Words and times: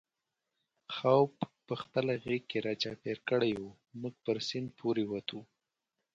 خوپ 0.95 1.31
په 1.67 1.73
خپله 1.81 2.13
غېږ 2.23 2.43
کې 2.51 2.59
را 2.65 2.73
چاپېر 2.81 3.17
کړی 3.29 3.51
و، 3.61 3.63
موږ 3.99 4.13
پر 4.25 4.37
سیند 4.47 4.69
پورې 4.79 5.03
وتو. 5.07 5.39